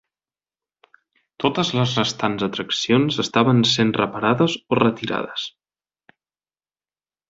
[1.45, 5.49] Totes les restants atraccions estaven sent reparades o retirades.